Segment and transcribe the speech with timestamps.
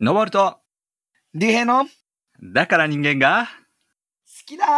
[0.00, 0.58] 登ると、
[1.34, 1.90] 竜兵の好
[2.52, 3.48] だから人間が、
[4.44, 4.68] きだー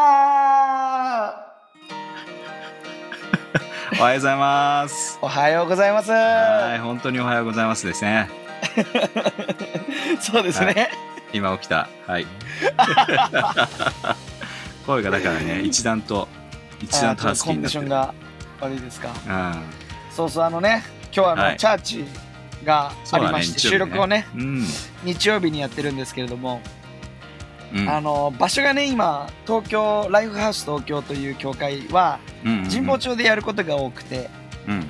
[3.98, 5.18] おはようございます。
[5.22, 8.28] おはようございますはい、本当におはようございますですね。
[10.20, 10.90] そうですね、
[11.32, 11.88] 今起きた。
[12.06, 12.26] はい。
[14.86, 16.28] 声がだからね、一段と、
[16.82, 17.70] 一段とハスキーあーちょっとコンディ。
[17.70, 18.14] ションが
[18.60, 19.62] 悪いですかうん。
[20.14, 22.04] そうそうあのね今日はあの、はいチャーチ
[22.64, 24.64] がありまして、ね録をねうん。
[25.04, 26.60] 日曜日にやってるんですけれども、
[27.74, 27.88] うん。
[27.88, 34.30] あの場所がね今東京ライフハウス東京という協会は神保町でやることが多くて、
[34.68, 34.88] うん。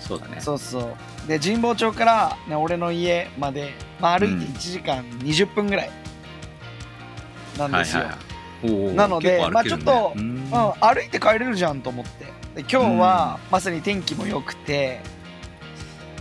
[0.00, 0.40] そうだね。
[0.40, 0.80] そうそ
[1.24, 1.28] う。
[1.28, 4.40] で神保町から、ね、俺の家まで、まあ、歩いてうん。
[4.42, 5.90] 1時間20分ぐらい。
[7.58, 8.26] なんですよ、はいはい
[8.94, 9.50] なのでね。
[9.50, 10.22] まあちょっとうん。
[10.22, 12.24] うん、歩いて帰れるじゃんと思って。
[12.56, 15.00] で今日はまさに天気も良くて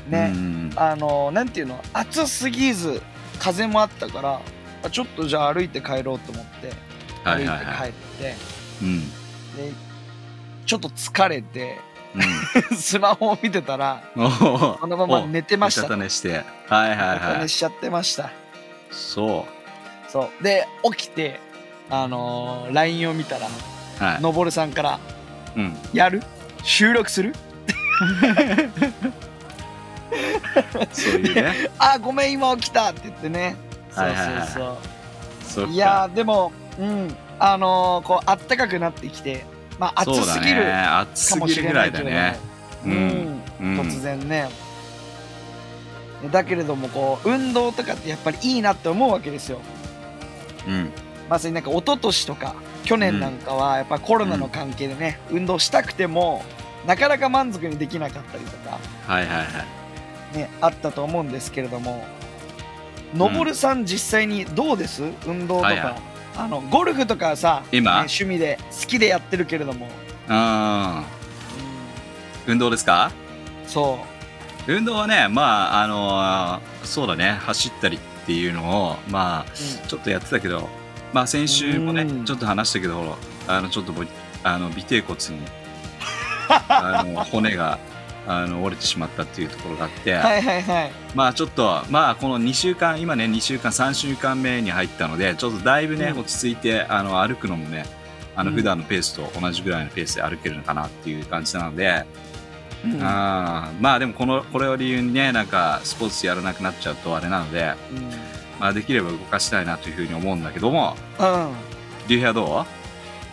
[0.08, 3.02] ね、うんあのなんていうの暑すぎず
[3.40, 4.42] 風もあったから
[4.84, 6.72] あちょっとじゃあ歩いて帰ろうと思って
[7.24, 7.90] 歩いてはいはいはい。
[7.90, 8.36] 帰って、
[8.82, 9.10] うん。
[9.10, 9.16] で
[10.66, 11.80] ちょっと疲れて
[12.72, 12.78] うん。
[12.78, 16.44] スマホを見てたらおーそのまま寝てましたおうたして。
[16.70, 17.40] はいはいはい。
[17.42, 18.30] 寝しちゃってました
[18.92, 19.46] そ
[20.08, 21.40] そうで起きて
[21.90, 24.04] あのー LINE を見たらう。
[24.04, 24.22] はい。
[24.22, 25.00] のぼるさんから
[25.56, 25.76] うん。
[25.94, 26.22] 「やる？
[26.64, 27.34] 収録する?
[30.92, 33.56] そういうね。」あごめん今起きたって言ってね。
[33.92, 34.08] そう
[34.54, 34.78] そう
[35.48, 35.68] そう。
[35.70, 37.16] いやーでもうん。
[37.38, 39.46] あのーこうあったかくなってきて
[39.78, 42.40] まあ暑すぎるそうだね、暑すかもしぎるぐらいれないけどだね。
[42.86, 42.96] ううん。
[42.98, 43.82] ん、うん。
[43.82, 44.50] 突然ね。
[46.32, 49.60] だけれどもこう運動とかってやっぱりいいなって思うわけですよ。
[50.68, 50.92] うん、
[51.30, 56.44] まさになんか一昨年とか去年なんかはやっぱコロナの関係でね、運動したくても
[56.88, 58.80] なかなか満足にできなかったりとか。
[59.08, 59.48] はいはいはい。
[60.36, 62.06] ねあったと思うんですけれども
[63.14, 65.04] のぼるさん実際にどうです？
[65.26, 65.96] 運動とか、はいはい。
[66.38, 69.88] あのゴルフとかさ、ね今、趣味で好きでやってるけれども、
[70.28, 71.04] うん、
[72.48, 73.12] 運動ですか？
[73.68, 74.00] そ
[74.68, 79.46] 運動はね、まあ、あのーそうだね、走ったりっていうのを、まあ、
[79.86, 80.68] う、ちょっとやってたけど、
[81.14, 82.26] まあ、先週もねう、ん。
[82.26, 83.16] ちょっと話したけど、
[83.48, 84.04] あの、ちょっとぼ
[84.44, 85.40] あの尾てい骨に、
[86.50, 87.80] あの骨が
[88.28, 90.92] あの折れてしまったっていうところがあって、うん、はいはいはい。
[91.14, 96.20] まあちょっとまあこの2週間今ね2週間3週間目に入ったのでちょっとだいぶね、うん。
[96.20, 97.86] 落ち着いてあの歩くのもね
[98.36, 98.56] あのうん。
[98.56, 102.06] 普段のペースと同じぐらいのペースで歩けるのかなっていう感じなので、
[102.84, 103.02] うん。
[103.02, 107.74] あーまあでもこのこれを理由にねなんかスポーツやらなくなっちゃうとあれなので、
[108.60, 111.54] まあ、できれば動かしたいなというふうに思うんだけどもうん。
[112.08, 112.66] 竜兵はど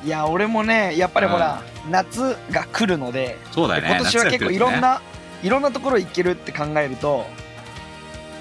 [0.05, 3.89] いや俺もねやっぱりほら、夏が来るのでうそうだよね。
[3.91, 5.01] 今年は結構いろんな、
[5.43, 7.27] いろんなところ行けるって考えると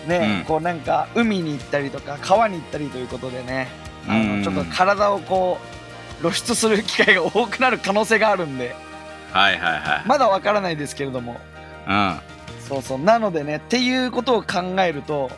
[0.07, 0.46] ね、うん。
[0.46, 3.68] こうなんか海に行ったりとか川に行ったりということでね
[4.07, 4.44] あの、うん。
[4.44, 5.59] ちょっと体をこ
[6.19, 8.75] う露出する機会が多くなる可能性があるんで
[9.31, 11.40] はいはいはい、まだわからないですけれども。
[11.88, 11.94] うん。
[11.94, 12.22] は
[12.68, 13.00] そうそう。
[13.00, 15.30] なのでねっていうことを考えると、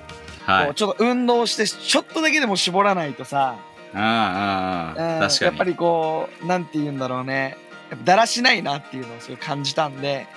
[0.46, 3.56] こういちょっと運動してちょっとだけでも絞らないとさ、
[3.94, 5.46] うん確かに。
[5.46, 7.58] やっぱりこうなんて言うんだろうね
[8.04, 10.28] だらしないなっていうのをすごい感じたんで。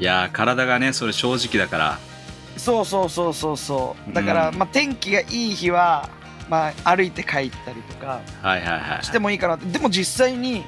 [0.00, 1.98] いやー体がねそれ正直だから。
[2.56, 4.12] そうそうそうそうそう。
[4.12, 6.08] だから、うんまあ、天気がいい日は、
[6.48, 7.32] まあ、歩いて帰っ
[7.64, 8.20] たりとか。
[8.42, 9.66] はいはいはいしてもいいかなって。
[9.66, 10.64] でも実際に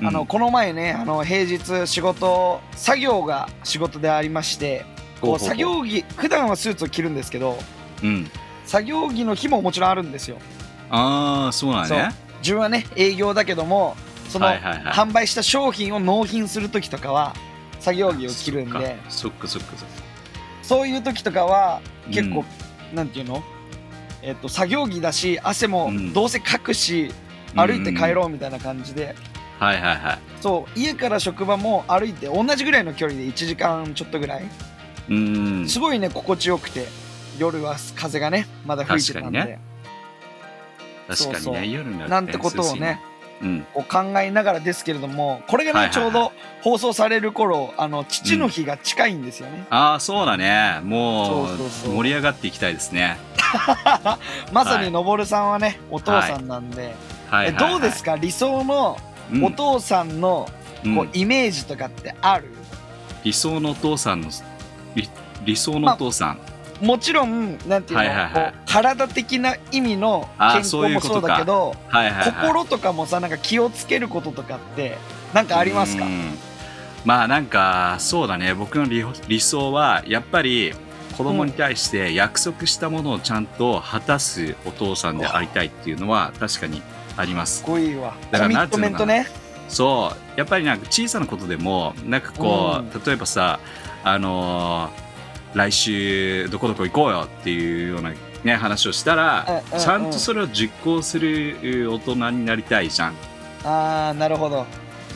[0.00, 4.84] あの、うんこの前ねあの平日仕事作業が仕事でありまして
[5.20, 7.58] こう作業着普段はスーツを着るんですけど
[8.02, 8.30] うん。
[8.64, 10.36] 作業着の日ももちろんあるんですよ。
[10.90, 12.10] ああそうなんね。
[12.40, 13.96] 自分はね営業だけども
[14.28, 17.34] その、販売した商品を納品する時とかは
[17.80, 18.96] 作業着を着るんで。
[19.08, 19.94] そっかそっかそっか。
[20.62, 21.80] そういう時とかは
[22.10, 22.44] 結構、うん
[22.94, 23.42] なんていうの？
[24.22, 26.12] えっと作業着だし汗もうん。
[26.12, 27.12] どうせかくし、
[27.54, 29.14] 歩いて帰ろうみたいな感じで、
[29.58, 30.18] はいはいはい。
[30.40, 34.44] そう家から職場も歩いて同じぐらいの距離で1時間ちょっとぐらい、
[35.10, 35.68] うん。
[35.68, 36.86] すごいね心地よくて。
[37.38, 39.60] 夜は風がねまだ吹いてたんで、確かにね。
[41.06, 41.66] 確かにねそうそう。
[41.66, 43.00] 夜になるとなんてことをね
[43.42, 43.66] うん。
[43.74, 46.12] こう考えながらですけれどもこれがね、はいはいはい。
[46.12, 46.32] ちょうど
[46.62, 50.80] 放送される頃あの父の日が近いんですよね、ああそうだね。
[50.82, 53.16] もそう盛り上がっていきたいですね。
[54.52, 56.94] まさにのぼるさんはねお父さんなんで、
[57.30, 57.48] はい。
[57.48, 58.16] えどうですか？
[58.16, 58.98] 理想の
[59.32, 59.44] うん。
[59.44, 60.48] お父さんの
[60.84, 60.96] うん。
[60.96, 62.52] こうイメージとかってある、
[63.24, 64.28] 理想のお父さんの
[64.94, 65.08] 理
[65.44, 66.38] 理想のお父さん
[66.80, 68.54] もちろんなんていうの、はいはいはい。
[68.66, 72.32] 体的な意味の健康もそうだけどはいはいはい。
[72.32, 74.96] 心とかもさなんか気をつけることとかって
[75.34, 76.04] なんかありますか？
[76.04, 76.38] うん。
[77.04, 78.54] まあなんかそうだね。
[78.54, 80.72] 僕の理理想はやっぱり
[81.16, 86.80] 子供に対して約束したものをちゃんと果たすお父さんでありたいっていうのは確かに
[87.16, 87.62] あります。
[87.64, 88.14] かっこいいわ。
[88.30, 89.12] だからコミットなんていうのかな。
[89.14, 89.38] メントね。
[89.68, 90.38] そう。
[90.38, 93.58] やっぱりなんか小さなことでもなんかこう、例えばさ
[94.04, 95.07] あのー
[95.54, 98.12] 来週どこどこ行こうよっていうような
[98.44, 99.80] ね話をしたら、うんうんうん。
[99.80, 103.14] ちゃんとそれを実行する大人になりたいじゃん。
[103.64, 104.66] ああなるほど。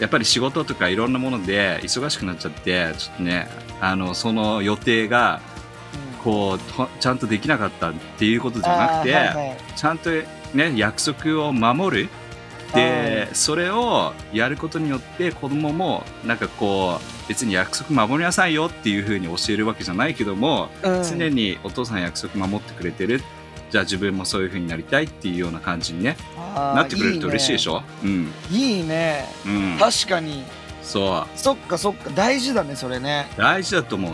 [0.01, 3.49] やっぱり仕事とかいろんなもので忙しくなっちゃってちょっとね
[3.81, 5.41] あのその予定が
[6.25, 9.57] こうとちゃんとできなかったっていうことじゃなくて、はいはい。
[9.77, 10.11] ちゃんと
[10.55, 12.09] ね約束を守る。
[12.75, 13.02] で
[13.35, 21.05] それをやることによって子供もなんかこう別に約束守りなさいよっていうふうに教えるわけじゃないけども、うん。
[21.05, 23.23] 常にお父さん約束守ってくれてる。
[23.71, 26.17] じゃあ自分もそういうふうになりたいっていうような感じにね
[26.55, 27.83] なってくれると嬉しいでしょ？
[28.05, 28.31] うん。
[28.51, 29.27] いいね。
[29.47, 29.77] うん。
[29.79, 30.45] 確かに。
[30.83, 31.39] そう。
[31.39, 32.11] そっかそっか。
[32.15, 33.29] 大事だねそれね。
[33.39, 34.13] 大事だと思う。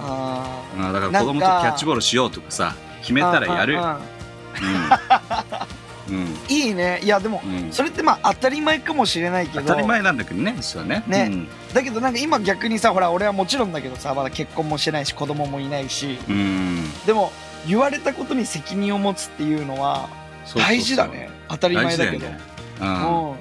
[0.00, 3.74] あうんだから子供とキャッチボールしようとかさ決めーたらやる。
[3.74, 3.82] うん
[6.08, 6.36] うん。
[6.48, 7.00] いいね。
[7.02, 7.56] いやでもうん。
[7.66, 9.66] うんそれってまあ当たり前かもしれないけど。
[9.66, 11.02] 当たり前なんだけどね実はね。
[11.06, 11.28] ね。
[11.30, 11.48] うん。
[11.74, 16.18] だけどなんか今逆にさほら俺はもちろんだけどさまだ結婚もしてないし子供もいないし。
[16.28, 16.90] うん。
[17.06, 17.32] でも
[17.66, 20.08] 言われたことに責任を持つっていうのは
[20.44, 20.70] そうそうそう。
[20.70, 21.30] 大事だね。
[21.48, 22.24] 当たり大前だけど。
[22.26, 22.38] よね。
[22.80, 23.30] うん。
[23.30, 23.36] うん。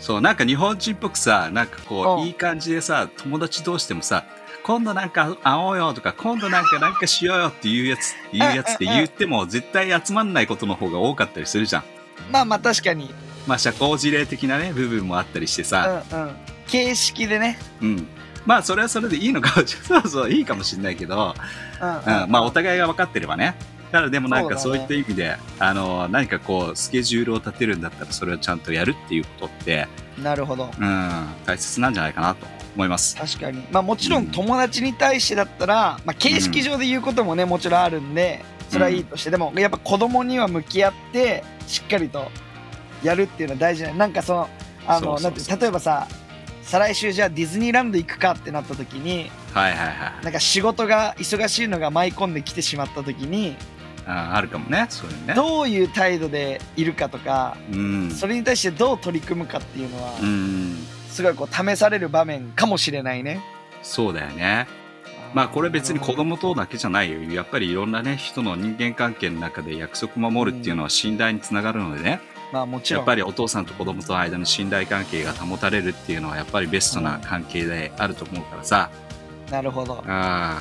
[0.00, 4.24] そうなんか日本人っぽくさなんかこういい感じでさ友達同士でもさ
[4.62, 11.84] 今度なんか会おうよとか今度なんかなんかしようよっていうやついうやつって言っても絶対集まんないことの方が多かったりするじゃん
[12.30, 13.10] まあまあ確かに。
[13.46, 16.30] まあ社交辞令的なね部分もあったりしてうさんうん。
[16.66, 17.58] 形式でね。
[17.80, 18.06] うん。
[18.46, 21.34] まあそれはそれでいいのかもしれないそうそういいかもしれないけど、
[21.80, 22.22] うん。
[22.22, 23.54] うん、まあお互いが分かってればね。
[23.92, 29.88] ただでもなんかそういった意味で、あの何かこうスケジュールを立てるんだったらそれをちゃんとやるっていうことって、
[30.22, 30.70] なるほど。
[30.78, 32.46] うん、大切なんじゃないかなと
[32.76, 33.16] 思います。
[33.16, 33.64] 確かに。
[33.72, 34.26] まあもちろん。
[34.28, 42.30] 友達に対してだったら、まあ、形式上で言うこともねもちろんあるんでそれはいいとして、でもやっぱ子供には向き合ってしっかりと
[43.02, 44.48] やるっていうのは大事ななんかその
[44.86, 46.06] あのなんて例えばさ
[46.62, 50.24] 再来週じゃあディズニーランド行くかってなった時にはいはいはい。
[50.24, 53.56] なんか仕事が忙しいのが舞い込んできてしまった時に
[54.06, 55.34] ああるかもね、そういうね。
[55.34, 58.10] どういう態度でいるかとかうん。
[58.10, 60.76] それに対してどう取り組むかっていうのはうん。
[61.08, 63.40] すごいこう試される場面かもしれないね。
[63.82, 64.66] そうだよね。
[65.34, 67.22] まあこれ別に子供とだけじゃないよ。
[67.32, 72.20] やっぱりいろんなね、人の人間関係の中で約束守るっていうのは信頼につながるのでね。
[72.52, 78.90] まあもちろんやっぱりお父さんと子供との間の信頼関係が保たれるっていうのはやっぱりベストな関係であると思うからさ。
[79.50, 80.60] なるほどあ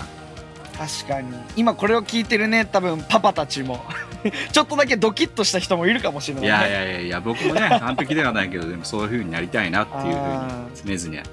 [0.75, 3.83] 確かに今これを聞いてるね多分パパたちも
[4.51, 6.57] ちょっとだけドキッとした人もいるかもしれあ。
[6.57, 11.23] ないい、ね、やいやいやいや、僕もね、完璧ではないけど、でもそういう風になりたいなっていうあ風に常々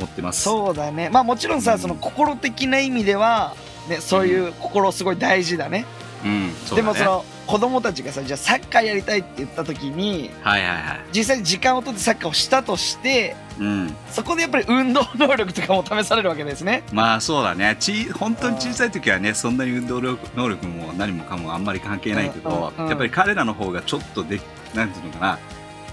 [0.00, 0.42] 思ってます。
[0.42, 1.10] そうだね。
[1.10, 1.78] まあもちろんさ、うん。
[1.78, 3.54] その心的な意味では、
[3.88, 5.86] ね、そういう心すごい大事だね、
[6.24, 6.52] うん。
[6.66, 6.82] そうだね。
[6.82, 11.00] でもその子供たちがさじゃあサッカーやりたいって言った時にはいはいはい。
[11.12, 13.94] 実際に時間を取ってサッカーをしたとしてうん。
[14.10, 16.84] そこでやっぱり運動能力とかも試されるわけですね。
[16.92, 17.76] まあそうだね。
[17.80, 22.88] ち本当に小さい時はねそんなに運動力能力も何もかもあんまり関係ないけど、うんうんうん。
[22.88, 24.40] やっぱり彼らの方がちょっとで
[24.74, 25.38] なんていうのかな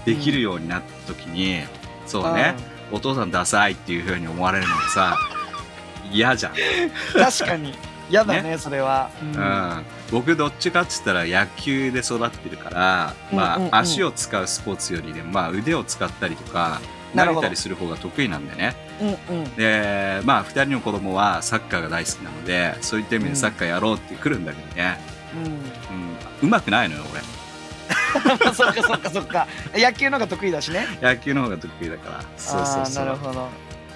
[0.04, 1.64] できるようになった時に、
[2.06, 2.54] そうね、
[2.90, 5.16] お父さんダサいっていうふうに思われるのがさ
[6.12, 7.74] 嫌じゃん、うん確かに。
[8.10, 9.36] 嫌だねそれは、うん。
[9.36, 9.84] うん。
[10.10, 13.68] 僕どっちかっつったら野球で育ってるから、まあうんうん。
[13.68, 16.80] うん足を使うスポーツよりでも、まあ、腕を使ったりとか
[17.14, 18.74] 投げたりする方が得意なんでね。
[19.30, 19.54] うんうん。
[19.56, 24.98] でまあ2人の子供はサッカーが大好きなのでそういった意味でサッカーやろうって来るんだけどね、
[25.36, 25.44] うん。
[25.44, 25.58] うん、
[26.42, 27.20] うまくないのよ俺
[28.54, 29.46] そっかそっかそっか。
[29.74, 30.86] 野球の方が得意だしね。
[31.00, 32.24] 野球の方が得意だから。
[32.36, 33.04] そうそうそう。
[33.04, 33.48] なるほど。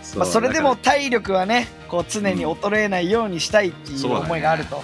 [0.02, 4.83] そうまあ、それでも体力はねこう常に衰えないようにしたいっていう思いがあると、ら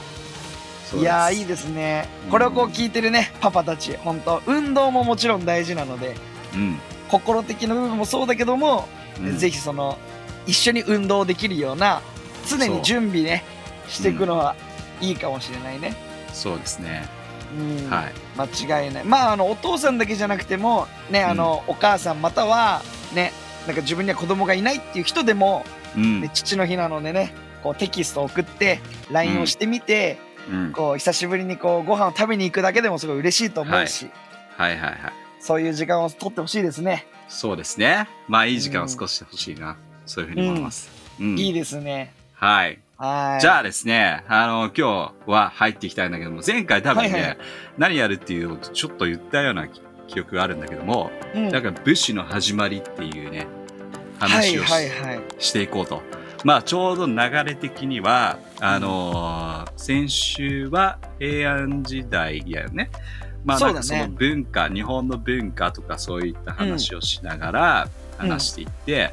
[0.88, 2.08] そういやーいいでですね。
[2.26, 2.30] うん。
[2.30, 3.96] これをこう聞いてるねパパたち。
[3.96, 6.14] 本当運動ももちろん大事なので
[6.54, 8.88] うん、心的な部分もそうだけども、
[9.20, 9.98] うん、ぜひその
[10.46, 12.00] 一緒に運動できるような
[12.48, 13.44] 常に準備ね
[13.88, 14.56] していくのは
[15.00, 15.94] いいかもしれないね、
[16.32, 17.08] そうですね
[17.52, 17.90] うん。
[17.90, 18.12] はい。
[18.36, 19.04] 間違いない。
[19.04, 22.82] まああのお父さんだけじゃなくてもねあの、お母さんまたは
[23.14, 23.32] ね
[23.66, 25.64] なんか自分には子供がいないっていう人でも、
[25.96, 30.18] うん、ね、父の日なのでねこうテキストを送って LINE をしてみて、
[30.50, 34.10] うん、こう久しぶりにこうご飯を食べに行くだけでもすごい嬉しいと思うし、
[34.56, 34.78] はい。
[34.78, 34.90] はい。
[34.90, 34.98] はい。
[35.40, 38.08] そういう時間を取ってほしいですね、そうですね。
[38.26, 40.90] まあいい時間を少し欲しいな、そういうふうに思います、
[41.20, 41.38] うん。
[41.38, 42.12] いいですね。
[42.34, 43.40] はいはい。
[43.40, 47.38] じゃあですね、あの、今日は入っていきたいんだけども、前回多分ね、はいはい
[47.78, 51.48] 何やるっていうのをちょっと言ったような記記憶があるんだけども、うん。
[51.50, 53.48] なんか武士の始まりっていうね、はい
[54.18, 56.02] 話をし,、はいはいしていこうと。
[56.44, 57.14] まあちょうど流
[57.44, 62.90] れ的にはあのー先週は平安時代やよね。
[63.44, 67.88] まあなんかその文化、日本の文化とかそういった話をしながら
[68.20, 68.28] うん。
[68.28, 69.12] 話していって、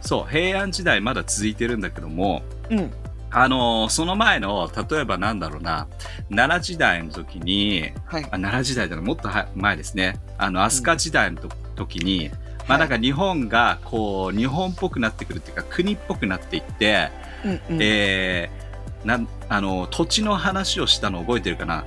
[0.00, 2.90] そう平安時代まだ続いてるんだけども、うん。
[3.32, 5.86] あのーその前の例えばなんだろうな
[6.30, 8.24] 奈良時代の時にはい。
[8.24, 10.18] あ奈良時代だなもっとは前ですね。
[10.36, 12.30] あの飛鳥時代のと時に、
[12.68, 17.10] まあなんか日本がこう日本っぽくなってくるっていうか国っぽくなっていって、
[17.44, 17.78] うんうん。
[17.80, 21.84] えーなんあの土地の話をしたの覚えてるかな。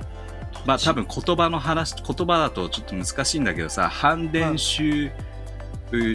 [0.66, 4.58] まあ多分言葉の話言葉だとちょっと難しいんだけどさ反伝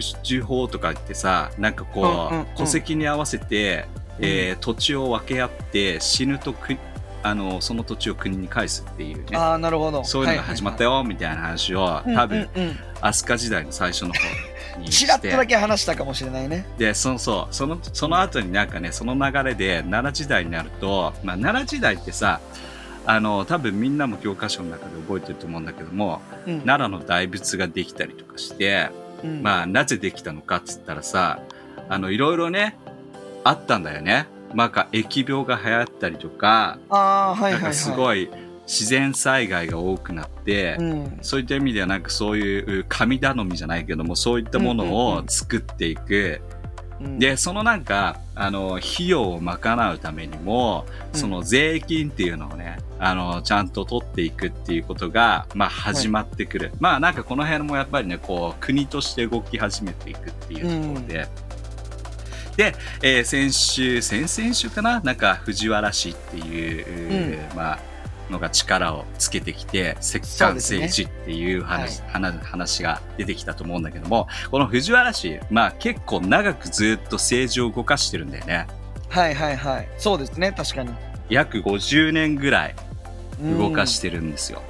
[0.22, 2.56] 手法とか言ってさなんかこう、うんうんうん。
[2.56, 3.86] 戸籍に合わせて、
[4.18, 6.76] えー土地を分け合って死ぬとく
[7.22, 9.36] あのその土地を国に返すっていうね。
[9.36, 10.04] ああなるほど。
[10.04, 12.78] そういうのが始まったよよみたいな話を多分うんうん。
[13.02, 16.66] 飛鳥時代の最初の方にちらっとだけ話したかもしれないね。
[16.78, 22.40] でそのそうそのその後になんかねその流れで奈良時代になると、まあ、奈良時代ってさ
[23.06, 26.60] あの多分みんなも教科書の中で覚えてると思うんだけどもうん。
[26.60, 28.90] 奈良の大仏ができたりとかして、
[29.22, 29.42] うん。
[29.42, 31.40] まあなぜできたのかっつったらさ
[31.88, 32.78] あのいろいろね
[33.44, 34.26] あったんだよね。
[34.54, 37.62] まあなんか疫病が流行ったりとか、ああはいはいはい。
[37.62, 38.28] なんかすごい
[38.66, 41.18] 自然災害が多くなって、うん。
[41.22, 46.40] そういった意味ではなんかそういう神頼みじゃないけどもそういったものを作っていく、
[47.00, 47.18] うん。
[47.18, 51.18] でそのなんかあの費用を賄うためにもうん。
[51.18, 61.28] その税金っていうのをねあのちゃんと取っていくっていうことが、まあ、始まってくる、まあなんかこの辺もやっぱりねこう国として動き始めていくっていうところで。
[62.56, 65.00] で、えー先週先々週かな？
[65.00, 66.82] なんか藤原氏ってい
[67.38, 67.78] う、まあ
[68.30, 78.68] のが力をつけてきて石棺政治っていう話,、話話が出てきたと思うんだけどもこの藤原氏、まあ、結構長くずっと政治を動かしてるんだよね。
[79.08, 79.88] はいはいはい。
[79.98, 80.94] そうですね確かに。
[81.28, 82.74] 約50年ぐらい
[83.42, 84.62] 動かしてるんですよ、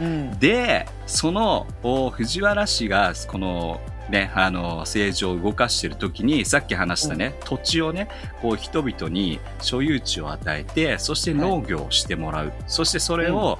[0.00, 0.38] うん。
[0.38, 8.08] でそのお藤原氏がこのね、あの政治を動かしてる時にさっき話したね、土地をね
[8.42, 13.58] こう人々に所有地を与えてそして農業をしてもらう、そしてそれを、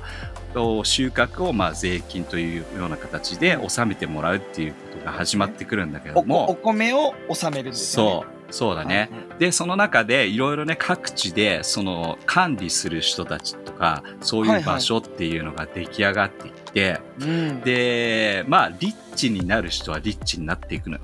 [0.55, 8.11] お収穫をまあ税金というような形で納めてもらうっていうことが始まってくるんだけおども、お米を納めるんですよね。
[8.21, 17.61] そうそうだね、でその中でいろいろね各地でその管理する人たちとかそういう場所っていうのが出来上がっていって、うん。
[17.63, 21.03] でまあリッチになる人はリッチになっていくのよ。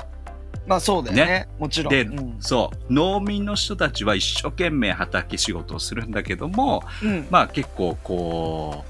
[0.67, 1.25] まあそうだよね。
[1.25, 1.49] ね。
[1.59, 1.91] もちろん。
[1.91, 2.37] でうん。
[2.39, 7.27] そう農民の人たちは一生懸命畑仕事をするんだけどもうん。
[7.31, 8.85] まあ結構こ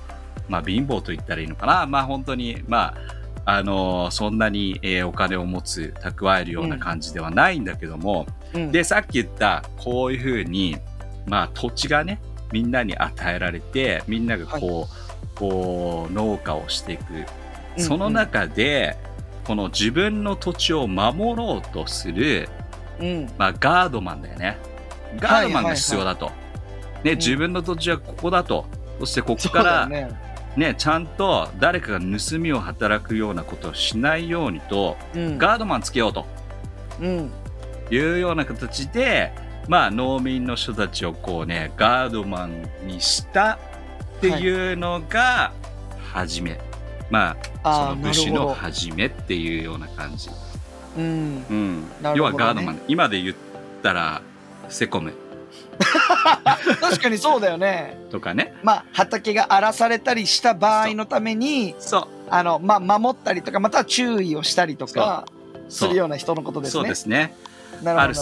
[0.49, 1.87] うまあ貧乏と言ったらいいのかな。
[1.87, 3.19] まあ本当にまあ
[3.51, 8.73] あのそんなに、えーお金を持つ蓄えるような感じではないんだけども、うん。
[8.73, 10.77] でさっき言ったこういうふうに
[11.27, 12.21] まあ土地がね
[12.53, 14.89] みんなに与えられてみんながこ
[15.35, 17.15] う,、こう農家をしていく。
[17.15, 17.27] うん
[17.79, 18.97] その中で、
[19.45, 22.49] この自分の土地を守ろうとする、
[23.01, 23.31] うん。
[23.39, 24.59] まあ、ガードマンだよね。
[25.19, 26.31] ガードマンが必要だと、
[27.05, 27.17] ね、ん。
[27.17, 28.67] 自分の土地はここだと。
[29.01, 30.11] そしてここからね。
[30.57, 35.39] ねちゃんと誰かが盗みを働くようなことをしないようにとうん。
[35.39, 36.27] ガードマンつけようと。
[37.01, 37.31] うん
[37.91, 39.33] いうような形で、
[39.69, 43.59] まあ、農民の人たちをこうねガードマンにした
[44.19, 45.53] っていうのが
[46.13, 46.59] 初め、
[47.11, 50.31] まあそああなるの武士の初めっていうような感じ、
[50.97, 51.45] うん。
[51.49, 51.81] うん。
[51.83, 52.81] ね要はガードマン。
[52.89, 53.37] 今で言っ
[53.83, 54.23] たら
[54.69, 55.13] セコム。
[56.81, 57.97] 確かにそうだよね。
[58.11, 58.55] とかね。
[58.65, 62.09] まあ畑が荒らされたりした場合のためにそう。
[62.31, 65.27] あのまあ守ったりとかまたは注意をしたりとか
[65.69, 67.35] するような人のことですそうねですね
[67.85, 68.15] アル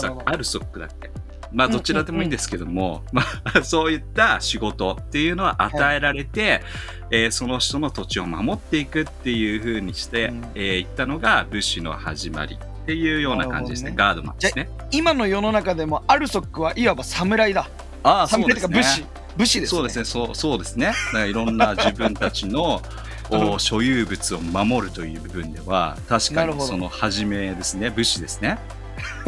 [0.43, 1.09] ソックだっけ？
[1.51, 3.23] まあうんどちらでもいいんですけども、 ま
[3.53, 6.61] あ、そういった仕事っていうのは与えられて、
[7.09, 10.45] えーその人の土地を守っていくっていうふうにして、うん。
[10.55, 13.91] えーいったのが武士の始まりっていうような感じですね。
[13.91, 14.69] なガードマンですね。
[14.91, 17.69] 今の世の中でもアルソックはいわば侍だ。
[18.03, 19.05] ああ侍というか武士。
[19.37, 19.77] 武士ですね。
[19.77, 20.05] そうですね。
[20.05, 20.93] そうそうですね。
[21.29, 22.81] いろんな自分たちの
[23.59, 27.89] 所有物を守るという部分では確かにその始めですね。
[27.89, 28.57] 武士ですね。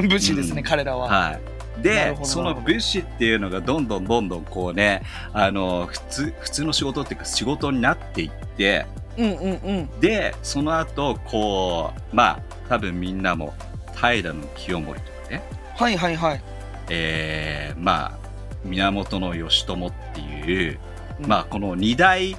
[0.02, 0.64] 武士ですね、うん。
[0.64, 1.32] 彼らは、は
[1.80, 5.02] い、でその武士っていうのがどんどんどんどんこうね
[5.34, 8.86] あの普通普通の仕事っていうか仕事になっていって
[9.18, 10.00] うんうんうん。
[10.00, 13.54] でその後こうまあ多分みんなも
[13.96, 15.42] 平清盛とかね、
[15.76, 16.42] はいはいはい、
[16.90, 18.20] えーまあ
[18.66, 20.80] 源義朝っていう、
[21.22, 21.28] うん。
[21.28, 22.36] まあこの二大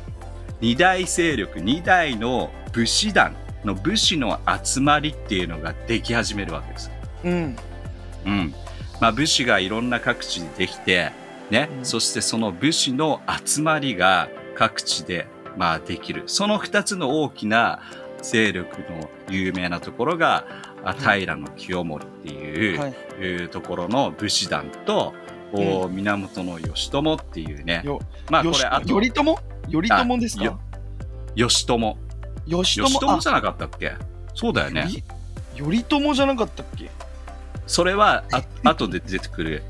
[0.60, 6.90] 二大勢力二大の武士団の武士の集まりっていうのができ始めるわけです。
[7.24, 7.56] うん。
[8.26, 8.54] うん、
[9.00, 11.12] まあ、武士がいろんな各地でできて、
[11.50, 11.68] ね。
[11.78, 11.84] うん。
[11.84, 16.24] そしてその武士の集まりが各地で、まあ、できる。
[16.26, 17.80] その2つの大きな
[18.22, 20.44] 勢力の有名なところが
[20.84, 22.94] あ平清盛っていう、はい。
[23.20, 25.14] いうところの武士団と、
[25.52, 27.82] お源義朝っていうね。
[27.84, 27.98] よ
[28.30, 29.24] まあこれあと頼朝？
[29.68, 30.44] 頼朝ですか？
[30.44, 30.60] よ
[31.34, 31.76] 義朝
[32.46, 33.94] 義朝じゃなかったっけ？
[34.34, 34.88] そうだよね。
[35.56, 36.88] 頼朝じゃなかったっけ？
[37.70, 39.62] それはあ 後で出てくる。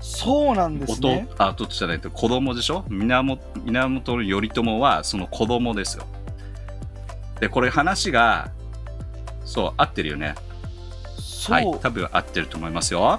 [0.00, 2.84] そうなんです弟ねあ弟じゃないと子供でしょ？
[2.88, 6.04] 源源頼朝はその子供ですよ。
[7.40, 8.50] でこれ話が
[9.44, 10.34] そう合ってるよね。
[11.48, 13.18] はい多分合ってると思いますよ。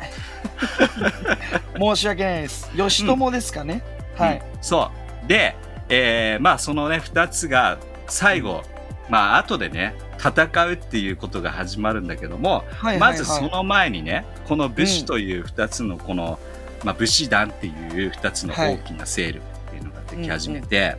[1.77, 2.71] 申し訳ないです。
[2.73, 3.83] 義朝ですかね、
[4.17, 4.37] はい。
[4.37, 4.63] うん。
[4.63, 4.89] そ
[5.25, 5.27] う。
[5.27, 5.55] で、
[5.89, 8.63] えーまあそのね2つが最後
[9.09, 12.99] まあ後でね戦うっていうことが始まるんだけども、はいはいはい。
[12.99, 16.39] まずその前にねこの武士という2つのこの、
[16.83, 20.97] まあ、武士団っていう2つの大きな勢力っていうのができ始めて、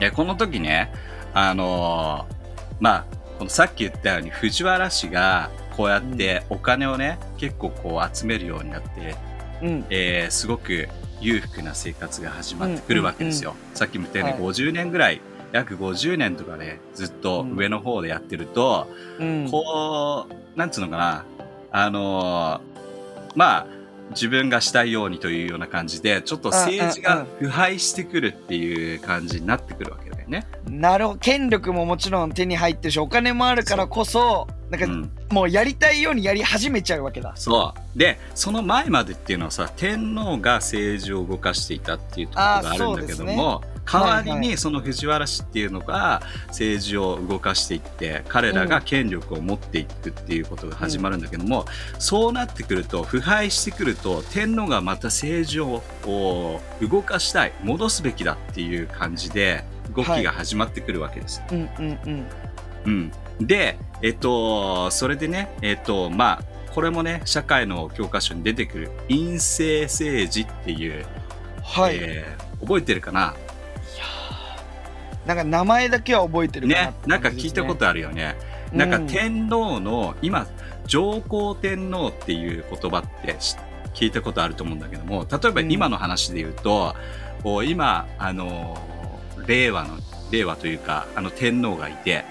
[0.00, 0.92] でこの時ね
[1.34, 2.34] あのー
[2.80, 3.04] まあ
[3.38, 9.16] このさっき言ったように藤原氏がこうやってお金をね結構こう集めるようになって
[9.62, 9.84] うん。
[9.90, 10.88] えーすごく
[11.20, 13.54] 裕福な生活が始まってくるわけですよ。
[13.74, 14.52] さっきも言ったようにはい。
[14.52, 15.20] 50年ぐらい、
[15.52, 19.48] 約50年とかね、ずっと上の方でやってると、うん。
[19.50, 21.24] こう、なんつうのかな、
[21.70, 22.72] あのー
[23.34, 23.66] まあ、
[24.10, 30.46] 自分がしたいようにというような感じで、ちょっと政治が腐敗してくるっていう感じになってくるわけだよね。
[30.68, 31.18] なるほど。
[31.18, 35.10] 権力ももちろん手に入ってるしお金もあるからこそなんか、うん。
[35.30, 37.32] もうやりたいようにやり始めちゃうわけだ。
[37.36, 37.98] そう。
[37.98, 51.66] で、その前までっていうのはさ、天皇が政治を動かしていたっていうところがあるんだけども、代わりにその藤原氏っていうのが政治を動かしていって、彼らが権力を持っていくっていうことが始まるんだけども、
[51.98, 61.42] そうなってくると、腐敗してくると、天皇がまた政治を動かしたい、戻すべきだっていう感じで、動きが始まってくるわけです。
[61.50, 62.26] うんうんうん。
[62.84, 63.12] うん、
[63.46, 71.04] で、えっと、それでね、えっと、まあ、これもね、社会の教科書に出てくる陰性政治っていう、
[71.62, 73.34] はい、えー覚えてるかな？
[75.26, 78.36] なんか名前だけは覚えてるかなね、なんか聞いたことあるよね。
[78.72, 78.78] うん。
[78.78, 80.46] なんか天皇の、今、
[80.86, 83.56] 上皇天皇っていう言葉って知
[83.94, 85.72] 聞いたことあると思うんだけども、例えばうん。
[85.72, 86.96] 今の話で言うと、
[87.42, 89.96] こう今、あのー、令和の、
[90.30, 92.24] 令和というか、あの天皇がいて、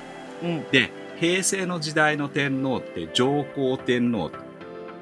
[0.44, 0.64] うん。
[0.72, 4.32] で平成の時代の天皇って上皇天皇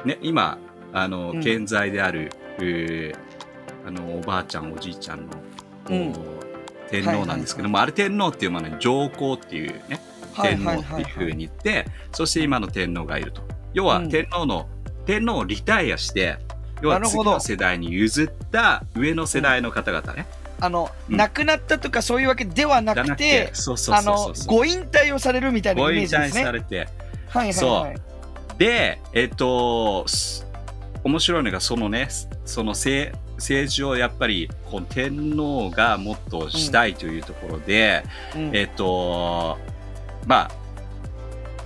[0.04, 0.58] ね今
[0.91, 1.41] あのうん。
[1.41, 3.15] 健在である、うー
[3.88, 5.28] あのおばあちゃんおじいちゃんの、
[5.89, 6.13] うん
[6.91, 10.02] 天皇なんですけども、あれ天皇っていうものに上皇っていうね
[10.34, 13.41] はい天皇っていうふうにに言って、そして今の天皇がいると。
[13.73, 14.10] 要はうん。
[14.10, 14.67] 天皇の、
[15.06, 16.38] 天皇をリタイアして
[16.82, 20.25] 要は次の世代に譲った上の世代の方々ね、
[20.60, 21.17] あの、うん。
[21.17, 23.52] 亡くなったとかそういうわけではなくて
[24.47, 26.41] ご引退をされるみたいなイご引メージですね。
[26.41, 26.78] 退されて
[27.28, 27.95] はいはいそはい、
[28.58, 30.47] で、えっと、す
[31.04, 32.08] 面白いのが、そのね、
[32.45, 38.04] その政政治をやっぱりこう天皇がもっとしたいというところで、
[38.36, 38.56] うん。
[38.56, 39.58] えっと、
[40.25, 40.52] まあ、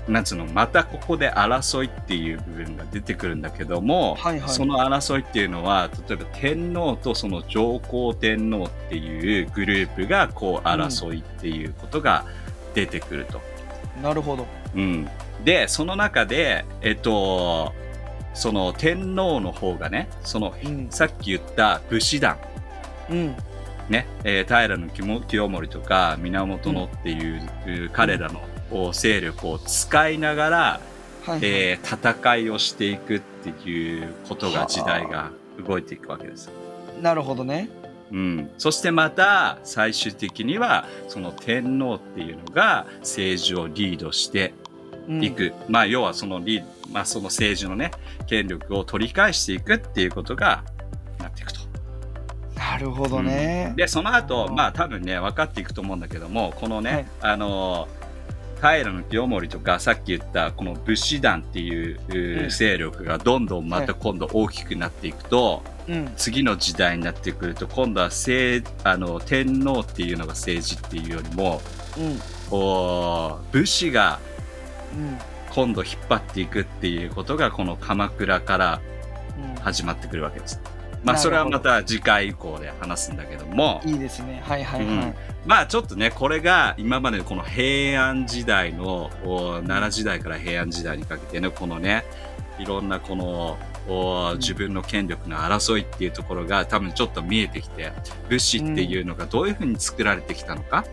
[0.07, 4.49] なんつうの、またここで争いっていう部分が出てくるんだけども、はいはい。
[4.49, 12.25] その争いっていうのは、例えば天皇とその上皇天皇っていうグループがこう争いっていうことが
[12.73, 13.41] 出てくると。
[14.01, 14.45] なるほど。
[14.75, 15.07] うん、
[15.45, 17.73] でその中でえっと
[18.33, 20.87] その天皇の方がねそのうん。
[20.89, 22.37] さっき言った武士団。
[23.09, 23.35] うん。
[23.89, 30.79] ね、えー平清清盛とか源のっていう、彼らの勢力を使いながら、は
[31.27, 35.31] いはい、えー戦いをしていくっていうことが時代が
[35.65, 36.49] 動いていくわけです。
[37.01, 37.69] なるほどね。
[38.11, 44.53] うん、そしてまた最終的にはその天皇っていうのが政治をリードして
[45.07, 45.23] うん。
[45.23, 47.91] いく、まあ要はそのリーまあその政治のね
[48.27, 50.63] 権力を取り返していくっていうことが
[51.19, 51.59] なっていくと。
[52.55, 57.31] なるほどね、でその後まあ多分ね分かっていくと思うんだけどもこのね、はい。
[57.33, 57.87] あの
[58.61, 62.49] 平清盛とかさっき言ったこの武士団っていうううん。
[62.49, 66.13] 勢力がどんどんまた今度大きくなっていくと、うん。
[66.15, 71.61] 次の時代になってくると今度は政あの天皇っていうのが政治っていうよりも
[71.97, 72.19] うん。
[72.49, 74.32] こう武士がうん
[75.51, 78.81] 今度引っ張っていくっていうことがこの鎌倉から
[79.37, 79.55] うん。
[79.63, 80.61] 始まってくるわけです。
[81.03, 84.41] まあそれはまた次回以降で話すんだけども、いいですね。
[84.45, 85.15] はいはいはい、うん。
[85.45, 92.05] まあちょっとねこれが今までのこの平安時代のお奈良時代から平安時代にかけてねこのね
[92.59, 93.57] いろんなこの
[93.89, 97.91] お自分の権力の争いっていうところが多分ちょっと見えてきて
[98.29, 100.85] 武士っていうのがどういうふうに作られてきたのか、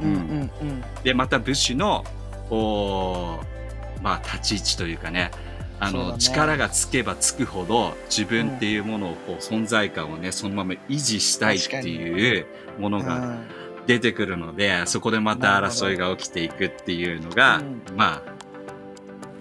[0.00, 0.14] うん。
[0.14, 0.50] うん。
[0.60, 0.84] うん。
[1.02, 2.04] でまた武士の
[2.54, 3.40] お
[4.02, 5.30] まあ立ち位置というかね
[5.80, 6.18] あの、ね。
[6.18, 12.46] 力がつけばつくほど自分っていうものをこう存在感をねそのまま維持したいっていう
[12.78, 13.38] ものがうん。
[13.84, 17.82] 出てくるのでそこでまた争いが起きていくっていうのが、うん。
[17.96, 18.22] ま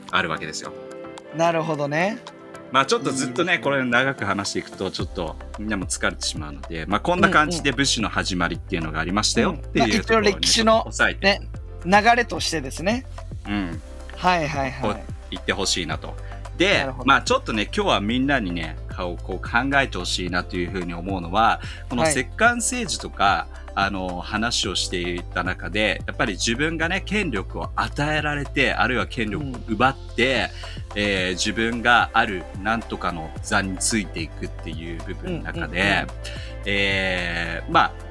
[0.09, 0.73] ああるわけですよ。
[1.35, 2.17] なるほどね。
[2.71, 10.87] まあちょっとずっとね、これ長く話していくと、ちょっとみんなも疲れてしまうので、まあこんな感じで武士の始まりっていうのがありましたよっていうところを、ね、一応歴史の
[11.21, 11.41] ね
[11.85, 13.05] 流れとしてですね。
[13.47, 13.81] うん、
[14.15, 15.03] はいはいはい。
[15.31, 16.07] 言ってほしいなと。
[16.07, 16.13] な
[16.57, 22.13] でまあちょっとね、今日はみんなにね、こうこう考えてほしいなというふうに思うのは、このはい。
[22.13, 30.49] 摂関政治とか、あの話をしていた中でやっぱり自分がね権力を与えられてあるいは権力を奪って、
[30.95, 36.07] えー自分があるなんとかの座についていくっていう部分の中で、うんうんうん。
[36.65, 38.10] えーまあ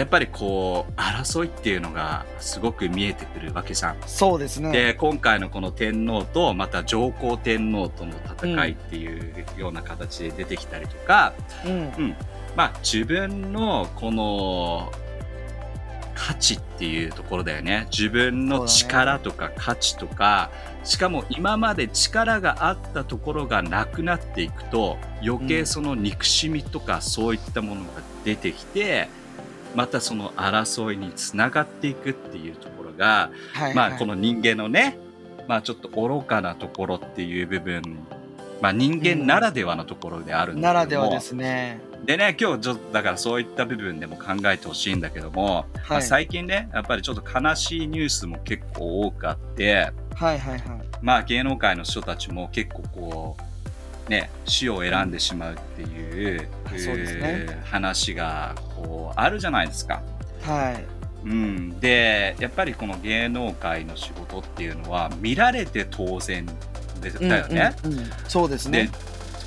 [0.00, 3.96] やっぱりこう争いっていうのがすごく見えてくるわけじゃん。
[4.06, 4.72] そうですね。
[4.72, 11.34] で今回のこの天皇とまた上皇天皇との戦いっていうような形で出てきたりとか、
[11.66, 12.16] うん。
[12.56, 14.90] まあ自分のこの
[16.14, 17.86] 価値っていうところだよね。
[17.90, 20.50] 自分の力とか価値とか、
[20.82, 27.90] しかも今まで力があったところがなくなっていくと余計その憎しみとかそういったものが
[28.24, 29.10] 出てきて、
[29.74, 34.98] またその争いにつながっていくっていうところが、はいまあこの人間のね、
[35.48, 37.82] まあちょっと愚かなところっていう部分、
[38.60, 41.80] まあ人間ならではのところであるんなだけども、らではですね。
[42.04, 50.82] でね、今日ちょっとだからそういった部分でも考えてほしいんだけども、まあはい最近ね、やっぱりちょっと悲しいニュースも結構多くあって、はいはいはい。
[51.02, 53.49] まあ芸能界の人たちも結構こう、
[54.10, 56.78] ね、死を選んでしまうっていう、うん。
[56.78, 57.20] そうですね。
[57.22, 60.02] えー話がこうあるじゃないですか。
[60.42, 60.84] はい。
[61.24, 66.46] うん、でやっぱりこの芸能界の仕事っていうのは見られて当然
[67.00, 67.76] でだよね。
[67.84, 68.10] うんうんうん。
[68.26, 68.90] そうですでね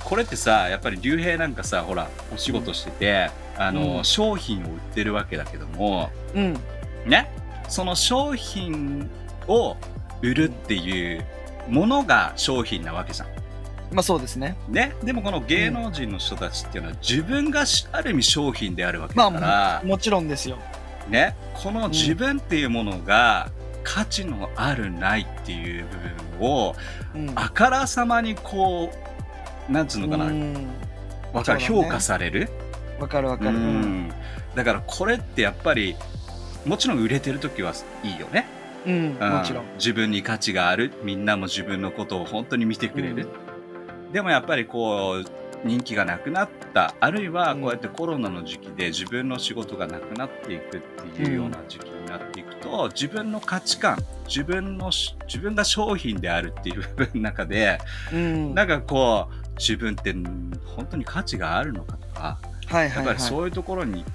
[0.06, 4.04] これってさやっぱり竜兵なんかさほらお仕事してて、あのうん。
[4.06, 6.54] 商品を売ってるわけだけどもうん。
[7.06, 7.30] ね
[7.68, 9.10] その商品
[9.48, 9.76] を
[10.22, 11.26] 売るっていう
[11.68, 13.33] ものが商品なわけじゃん。
[13.94, 14.58] まあそうですね。
[14.68, 20.58] ね、でもこの芸能人の人たちっていうのは自分がしある意味商品であるわけまだから、あもちろんですよ。
[21.10, 23.50] ね、この自分っていうものが
[23.84, 25.86] 価値のあるないっていう
[26.40, 26.76] 部分を
[27.14, 27.32] うん。
[27.36, 28.92] あからさまにこ
[29.70, 30.68] うなんつうのかな、うん。
[31.34, 31.66] わかる、ね。
[31.66, 32.50] 評価される、
[33.00, 33.58] わかるわかうる。
[33.58, 34.08] うん。
[34.08, 34.14] ん、
[34.56, 35.96] だからこれってやっぱり
[36.66, 38.48] もちろん売れてる時はいいよね、
[38.86, 39.18] うん。
[39.20, 39.64] うんもちろん。
[39.76, 40.94] 自分に価値がある。
[41.04, 43.28] みんなも自分のことを本当に見てくれる、
[44.14, 47.62] でもやっぱりこう人気がなくなったあるいはうん。
[47.62, 50.82] こうやってコロナの時期で自分の仕事がなくなっていくっ
[51.16, 53.98] ていうような時期になっていくと、自分の価値観
[54.28, 57.80] 自分のし自分が商品であるっていう部分の中で
[58.12, 58.54] うん。
[58.54, 60.14] なんかこう自分って
[60.76, 62.96] 本当に価値があるのかとかはいはいはい。
[62.98, 64.06] やっぱりそういうところに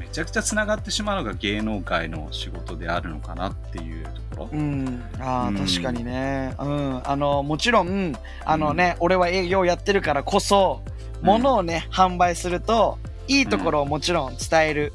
[0.00, 4.50] めちゃくちゃつながってしまうのが芸能界の仕事であるのかなっていうところ。
[4.50, 8.14] うん、あうんあ確かにね、うん、あのもちろん
[8.46, 10.82] あのね、俺は営業やってるからこそ
[11.20, 14.94] うん物をね、販売するといいところをもちろん伝える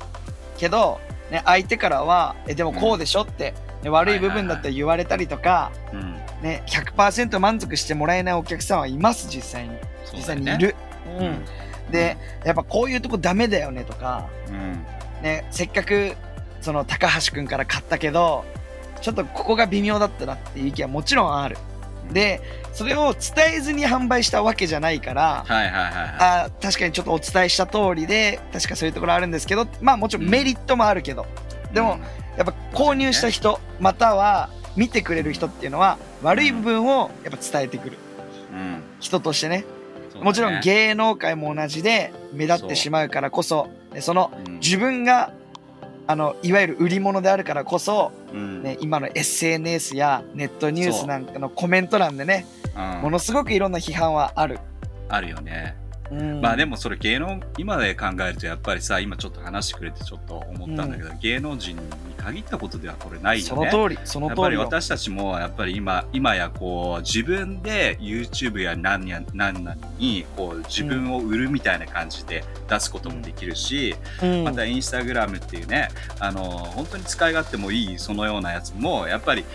[0.58, 6.16] けど、ね、相手からはえでもこうでしょって、ね悪い部分だったら言われたりとか、うん。
[6.42, 9.76] ね、100%満足してもらえないお客さんはいます実際に。
[10.12, 10.76] 実際にいる。
[11.20, 11.46] うん
[11.92, 14.86] でやっぱこういうとこダメだよねとか、うん
[15.22, 16.16] ね、せっかく
[16.62, 18.44] その高橋君から買ったけど
[19.02, 21.58] ちょっとここが微妙だったなっていう意見はもちろんある。
[22.12, 22.40] で
[22.72, 26.16] それを伝えずに販売したわけじゃないからはいはいはいはい。
[26.20, 31.26] あ確かにちょっとお伝えした通りで確かそういうところあるんですけどまあもちろんメリットもあるけど、
[31.74, 31.98] でも
[32.38, 37.98] やっぱ購入した人または見てくれる人っていうのは悪い部分をやっぱ伝えてくる。
[38.52, 38.84] うん、うん。
[39.00, 39.66] 人としてね
[40.20, 40.24] ね。
[40.24, 44.54] もちろん芸能界も同じで目立ってしまうからこそねそのうん。
[44.60, 45.34] 自分が
[46.08, 48.64] あのいわゆる売り物であるからこそ、うん。
[48.64, 53.02] ね、今の SNS やネットニュースなんかのコメント欄でねうん。
[53.02, 54.60] ものすごくいろんな批判はある、
[55.10, 55.76] あるよね。
[56.12, 56.42] うん。
[56.42, 61.82] まあでもそれ芸能今で考えるとやっぱりさ今ちょっと話してくれてちょっと思ったんだけど、芸能人に
[62.18, 63.72] 限ったことではこれないそよね。
[63.72, 74.44] の通りそのやっぱり私たちもやっぱり今今やこう自分で YouTube や何や何々にこう自分を売るみたいな感じで出すこともできるし、うん。
[74.44, 75.90] またインスタグラムっていうね
[76.20, 79.46] あの本当に使い勝手もいいそのようなやつもやっぱり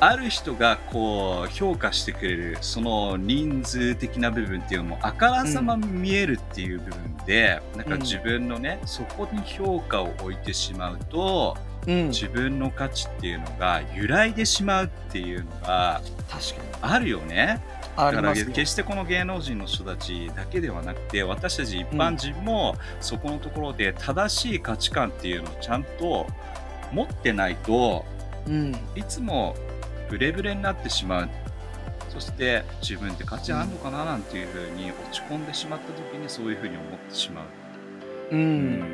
[0.00, 11.56] ある人がこう評価してくれるその人数的な部分っていうのもあからさま見えるっていう部分で、なんか自分のねそこに評価を置いてしまうと
[11.86, 12.08] うん。
[12.08, 16.68] 自分の価値っていうのが揺らいでしまうっていうのが確かに。
[16.82, 17.62] あるよね。
[17.96, 26.26] だから決してこの芸能人の人たちだけではなくて私たち一般人もそこのところで正しい価値観っていうのをちゃんと
[26.92, 28.04] 持ってないと
[28.46, 28.76] うん。
[28.94, 29.56] いつも
[30.08, 31.28] ブレブレになってしまう。
[32.08, 38.84] そして自分って価値あるのかななんていうふうに落ち込んでしまった時にそういうふうに思ってしまう、ううん。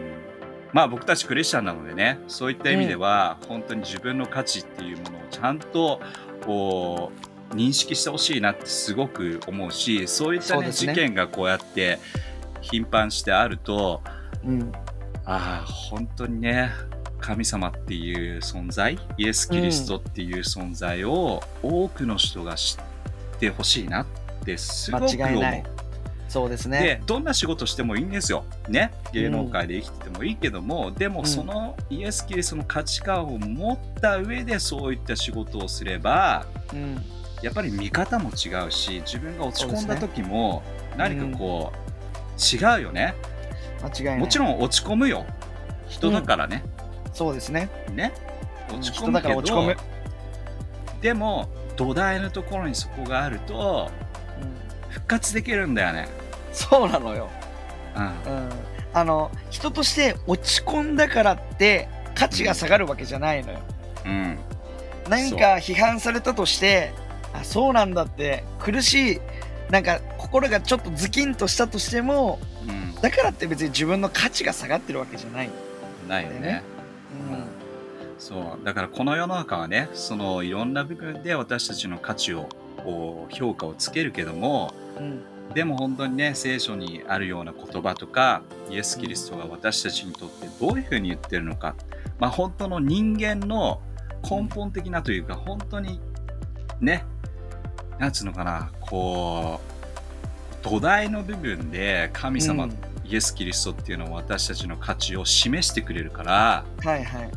[0.73, 6.01] まあ僕たちクリスチャンなのでねそういった意味では本当に自分の価値っていうものをちゃんと
[6.45, 7.13] こ
[7.53, 10.73] う認識してほしいなってすごく思うしそういった、ねね。
[10.73, 11.99] 事件がこうやって
[12.61, 14.03] 頻繁してあると
[14.45, 14.73] うん。
[15.25, 16.73] ああ本当にね
[17.23, 22.77] 神様っていう存在イエス・キリストっていう存在を多くの人が知
[23.37, 24.07] ってほしいなっ
[24.45, 25.43] てすごく思う。
[26.29, 26.81] そうですね。
[26.81, 28.45] でどんな仕事してもいいんですよ。
[28.69, 28.91] ね？
[29.13, 31.27] 芸能界で生きててもいいけども、でもうん。
[31.27, 37.03] そのイエス・キリストの価値観を持った上でそういった仕事をすればうん。
[37.43, 40.63] やっぱり見方も違うし自分が落ち込んだ時も
[40.97, 43.15] 何かこう、違うよね。
[43.83, 44.19] 間違いない。
[44.21, 45.27] もちろん落ち込むよ。
[45.89, 46.65] 人だからね。
[47.13, 47.69] そうですね。
[47.93, 48.13] ね。
[48.71, 49.93] 落ち込人だからむけど落ち込む。
[51.01, 53.91] でも土台のところにそこがあると
[54.41, 54.91] うん。
[54.91, 56.09] 復活できるんだよね。
[56.53, 57.29] そうなのよ。
[57.97, 58.05] うん。
[58.05, 58.51] うん。
[58.95, 63.59] あの人として落ち込んだからって価値が下がるわけじゃないのよ。
[64.05, 64.39] うん。
[65.09, 66.93] 何か批判されたとして
[67.33, 69.21] あそうなんだって苦しい
[69.71, 75.51] なんか心がちょっとズキンとしたとしてもうん、だからって別に自分の価値が下がってるわけじゃない、
[76.09, 76.41] ないよね。
[76.41, 76.63] ね。
[78.19, 78.65] そう。
[78.65, 85.23] だからこの世の中はねそのいろんな部分で私たちの価値をこう評価をつけるけどもうんうん。
[85.55, 91.75] でも本当にね聖書にあるような言葉とかイエス・キリストが私たちにとってどういうふうに言ってるのか、
[92.19, 93.83] まあ、本当の人間の
[94.23, 96.01] 根本的なというか本当に
[96.81, 97.05] ね
[97.99, 107.31] なんつうのかなこう土台の部分で神様、うんイエス・キリストっていうのは私たちの価値を示してくれるからはいはい。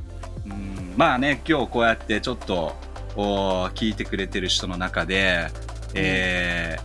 [0.47, 2.75] うんまあね今日こうやってちょっと
[3.15, 5.47] お聞いてくれてる人の中で、
[5.93, 6.78] え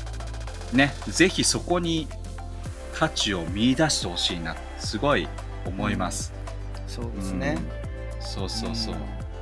[0.73, 2.07] ーねぜひそこに
[2.93, 5.29] 価値を見出してほしいなすごい
[5.67, 6.33] 思います。
[6.87, 7.57] そうですね、
[8.17, 8.23] うん。
[8.23, 9.01] そうそうそう、うん。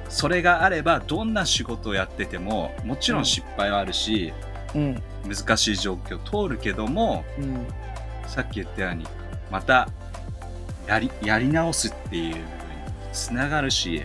[0.08, 4.32] それがあればどんな仕事をやっててももちろん失敗はあるし、
[4.74, 5.02] うん。
[5.26, 7.66] 難しい状況を通るけどもうん。
[8.26, 9.06] さっき言ったように
[9.50, 9.88] また
[10.86, 12.36] やりやり直すっていう
[13.12, 14.04] つながるし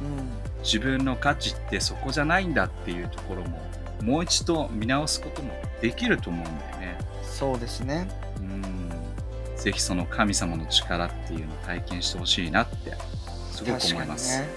[0.00, 0.38] うん。
[0.62, 3.60] 自分の価値ってそこじゃないんだっていうところも
[4.02, 6.98] もう一度見直すこともできると思うんだよね。
[7.22, 8.08] そうですね。
[8.38, 8.90] うん。
[9.56, 12.96] ぜひその神様の力っていうのを体験してほしいなって
[13.52, 14.40] すごく思います。
[14.40, 14.48] ね。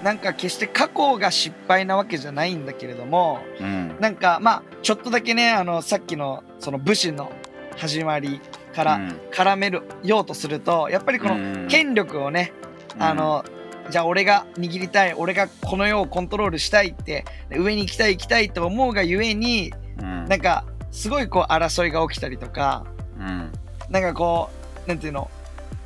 [0.00, 0.04] うん。
[0.04, 3.96] なんか決して過去が失敗なわけじゃないんだけれどもうん。
[4.00, 7.32] なんかまあちょっとだけねあのさっきのその武士の
[7.76, 8.40] 始まり
[8.74, 12.52] から絡めるようとするとやっぱりこの権力をね
[12.98, 13.44] あ、の
[13.90, 20.28] じゃあ俺が握りたい俺がこの世をコントロールしたいって上に行きたい行きたいと思うがゆえにうん。
[20.28, 22.84] なんかすごいこう争いが起きたりとか
[23.18, 23.52] うん。
[23.90, 24.50] なんかこ
[24.86, 25.30] うなんていうの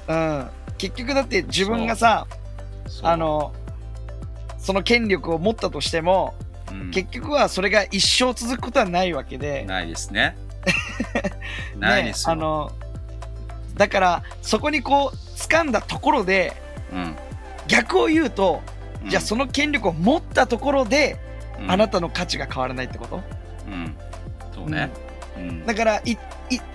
[0.08, 0.48] うん。
[0.78, 2.26] 結局だって自分がさ
[3.02, 3.52] あの
[4.58, 6.34] その権力を持ったとしても
[6.70, 6.90] うん。
[6.90, 10.36] 結局はそれが一生続くことはないわけで、ないですね。
[11.78, 12.32] ないねですよ。
[12.32, 12.72] あの
[13.74, 16.56] だからそこにこう掴んだところで
[16.92, 17.16] うん。
[17.68, 18.62] 逆を言うと、
[19.02, 19.10] うん。
[19.10, 21.18] じゃあその権力を持ったところで、
[21.60, 21.70] うん。
[21.70, 23.22] あなたの価値が変わらないってこと、
[23.66, 23.96] うん。
[24.54, 24.90] そうね。
[25.36, 25.66] うん。
[25.66, 26.16] だからいい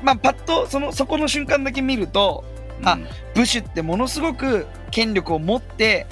[0.04, 2.44] まあ、パッとそのそこの瞬間だけ見ると
[2.84, 2.98] あ
[3.34, 6.08] ブッシュってものすごく権力を持って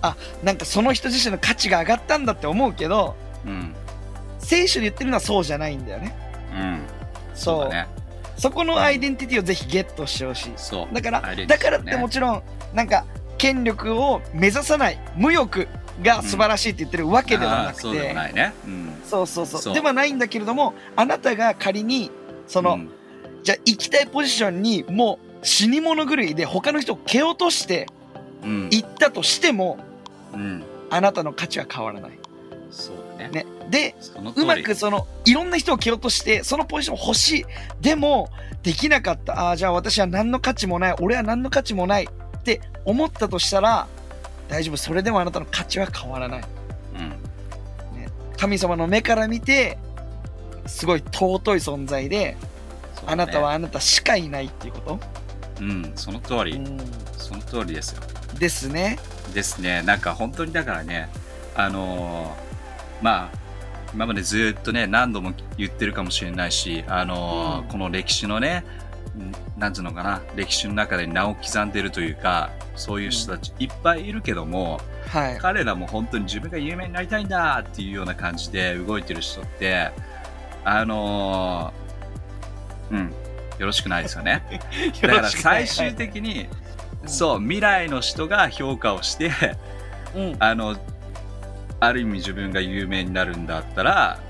[0.00, 3.74] あなんかその人自身の価値が上がったんだって思うけどうん。
[4.38, 6.16] 聖書で言ってるのはそうじゃないんだよね。
[6.54, 6.80] うん
[7.34, 7.86] そうだね。
[8.36, 10.52] そこのアイデンティティをぜひゲットしてほしい。
[10.56, 10.94] そう。
[10.94, 12.42] だからアイデンテだからってもちろん
[12.74, 13.04] なんか
[13.38, 15.68] 権力を目指さない無欲
[16.02, 18.52] が素晴らしいって言ってるわけではなくて、あーそうでもないね。
[18.66, 19.02] うん。
[19.04, 19.60] そうそうそう。
[19.60, 19.74] そう。
[19.74, 22.10] ではないんだけれどもあなたが仮に
[22.46, 22.90] その、うん。
[23.42, 27.86] じゃあ行きたいポジションにもう死に物狂いで他の人を蹴落として
[28.42, 28.64] うん。
[28.70, 29.78] 行ったとしても
[30.32, 30.64] うん。
[30.90, 32.10] あなたの価値は変わらない。
[32.70, 32.96] そう。
[33.11, 33.44] だね。
[33.44, 33.94] ね、で
[34.36, 37.44] うまくそのいろんな人を蹴落としてそのポジション欲しい。
[37.80, 38.30] でも
[38.62, 39.50] できなかった。
[39.50, 40.94] あーじゃあ私は何の価値もない。
[41.00, 43.86] 俺は何の価値もないって思ったとしたら
[44.48, 44.76] 大丈夫。
[44.76, 46.40] それでもあなたの価値は変わらない。
[46.40, 47.12] うん。
[48.36, 49.78] 神様の目から見て
[50.66, 52.36] すごい尊い存在で、ね。
[53.06, 55.00] あなたはあなたしかいないっていうこと、
[55.60, 55.92] うん。
[55.96, 56.78] その通り、うん。
[57.16, 58.02] その通りですよ。
[58.38, 58.98] ですね。
[59.34, 59.82] ですね。
[59.82, 61.08] なんか本当にだからね
[61.56, 62.51] あのー
[63.02, 63.38] まあ
[63.92, 67.68] 今までずっとね何度も言ってるかもしれないしあのーうん。
[67.68, 68.64] この歴史のね
[69.18, 75.38] んなんつうのかな歴史の中で名を刻んでるというかそういう人たちいっぱいいるけども、はい。
[75.38, 79.90] 彼らも本当に自分が有名になりたいんだっていうような感じで動いてる人って
[80.64, 83.12] あのーうん
[83.58, 84.42] よろしくないですよね。
[85.02, 86.48] だから最終的に、
[87.06, 89.30] そう未来の人が評価をして
[90.14, 90.76] うん、あの
[91.84, 94.20] ある意味自分が有名になるんだったら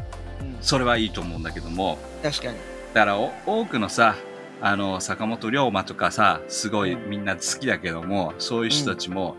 [0.41, 0.57] うん。
[0.63, 1.99] それはいいと思うんだけども。
[2.23, 2.57] 確かに。
[2.95, 4.17] だからお多くのさ
[4.63, 7.11] あの坂本龍馬とかさすごいうん。
[7.11, 9.37] みんな好きだけども、そういう人たちも、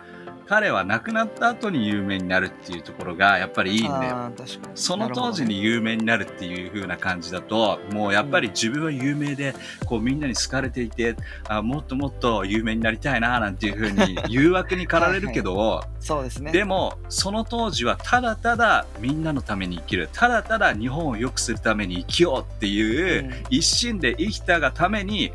[0.47, 4.31] 彼は亡くなった後に有名になるっていうところがやっぱりいいんだよ。
[4.75, 11.15] その当時に有名になるっていう風な感じだともうやっぱり自分は有名でこうみんなに好かれていて
[11.47, 16.51] あもっともっと有名になりたいななんていう風に誘惑に駆られるけどそうですね。
[16.51, 20.09] でもその当時はただただみんなのために生きる。
[20.11, 23.33] ただただ日本を良くするために生きようっていう、うん。
[23.49, 25.31] 一心で生きたがために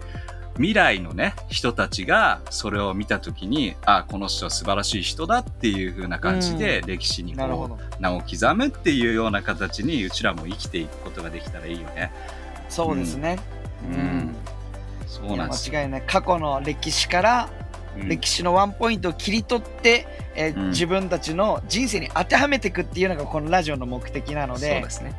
[0.59, 7.79] 未来のね人たちがそれを見た時にあこの人は素晴らしい人だっていう風な感じで歴史にこ。
[7.79, 12.12] う名を刻むっていうような形にうちらも生きていくことができたらいいよね。
[12.68, 13.38] そうですね。
[13.90, 14.25] ううんん。
[14.27, 14.35] いや
[15.07, 15.75] そうなんですよ。
[15.75, 16.03] 間違いない。
[16.07, 17.49] 過去の歴史から、
[17.97, 25.14] うん歴史のワンポイントを切り取って、えーうん自分たちの人生に当てはめていくっていうのがこのラジオの目的なのそうでですね。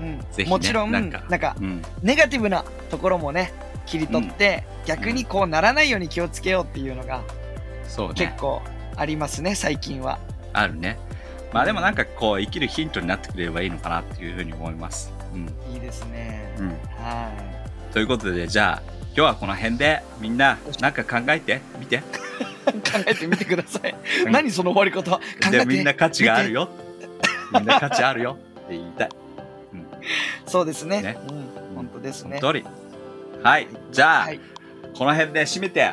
[0.00, 3.52] うんねもちろんなんなんかかうん、ネガティブなところもね
[3.86, 7.22] 切り取って、逆にこうならないように気をつけようっていうのが
[7.88, 8.14] そうね。
[8.14, 8.62] 結構
[8.96, 10.18] ありますね最近は。
[10.52, 10.98] あるね。
[11.52, 15.12] まあでもなんかこう生きるヒントになってくれればいいのかなっていうふうに思います。
[15.32, 15.74] うん。
[15.74, 16.54] いいですね。
[16.58, 16.68] うん。
[16.68, 17.30] は
[17.92, 21.96] ということでじゃあ今日はこの辺でみんななんか考えてみて。
[21.96, 22.00] い。
[22.66, 23.94] 考えてみてください。
[24.26, 25.12] うん何その終わり方？
[25.12, 26.68] 考えてでみんな価値があるよ。
[27.52, 29.08] みんな価値あるよって言いたい。
[30.46, 31.02] そうですね。
[31.02, 32.38] ねうん、本当ですね。
[32.40, 32.66] その通り。
[33.42, 33.68] はい。
[33.90, 34.40] じゃあ、はい。
[34.96, 35.92] この辺で締めて。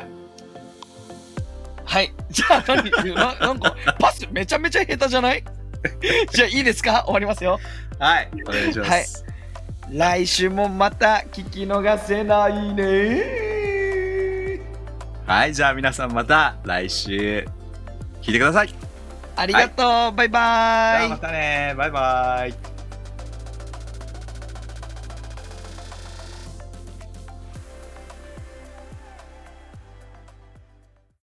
[1.84, 2.12] はい。
[2.30, 5.44] じゃあ何ななんかパスめちゃめちゃ下手じゃない？
[6.32, 7.02] じゃあいいですか？
[7.04, 7.60] 終わりますよ。
[7.98, 8.28] はい。
[8.48, 8.90] お願いします。
[8.90, 9.04] はい
[9.92, 14.60] 来週もまた聞き逃せないね。
[15.26, 15.52] はい。
[15.54, 17.46] じゃあ皆さんまた来週
[18.22, 18.68] 聞いてください。
[18.68, 18.74] じ
[19.36, 20.12] ありがとう。
[20.16, 21.16] バイバイゃあま。
[21.18, 21.74] たね。
[21.76, 22.73] バイバイ。